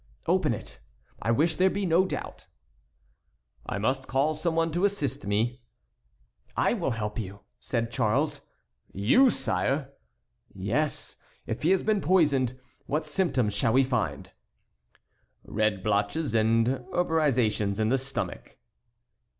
"Open 0.25 0.51
it. 0.51 0.79
I 1.21 1.29
wish 1.29 1.57
there 1.57 1.69
to 1.69 1.75
be 1.75 1.85
no 1.85 2.05
doubt." 2.07 2.47
"I 3.67 3.77
must 3.77 4.07
call 4.07 4.33
some 4.35 4.55
one 4.55 4.71
to 4.71 4.83
assist 4.83 5.27
me." 5.27 5.61
"I 6.57 6.73
will 6.73 6.89
help 6.89 7.19
you," 7.19 7.41
said 7.59 7.91
Charles. 7.91 8.41
"You, 8.91 9.29
sire!" 9.29 9.91
"Yes. 10.55 11.17
If 11.45 11.61
he 11.61 11.69
has 11.69 11.83
been 11.83 12.01
poisoned, 12.01 12.59
what 12.87 13.05
symptoms 13.05 13.53
shall 13.53 13.73
we 13.73 13.83
find?" 13.83 14.31
"Red 15.43 15.83
blotches 15.83 16.33
and 16.33 16.65
herborizations 16.91 17.79
in 17.79 17.89
the 17.89 17.99
stomach." 17.99 18.57